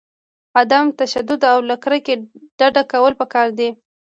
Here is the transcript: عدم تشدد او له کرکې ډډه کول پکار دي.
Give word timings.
عدم 0.59 0.85
تشدد 0.99 1.41
او 1.51 1.59
له 1.69 1.75
کرکې 1.83 2.15
ډډه 2.59 2.83
کول 2.91 3.13
پکار 3.21 3.47
دي. 3.57 3.69